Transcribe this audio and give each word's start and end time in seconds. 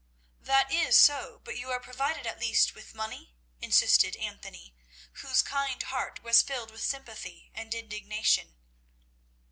"That 0.39 0.71
is 0.71 0.97
so; 0.97 1.39
but 1.43 1.59
you 1.59 1.69
are 1.69 1.79
provided 1.79 2.25
at 2.25 2.39
least 2.39 2.73
with 2.73 2.95
money?" 2.95 3.35
insisted 3.61 4.15
Anthony, 4.15 4.73
whose 5.17 5.43
kind 5.43 5.83
heart 5.83 6.23
was 6.23 6.41
filled 6.41 6.71
with 6.71 6.81
sympathy 6.81 7.51
and 7.53 7.71
indignation. 7.75 8.55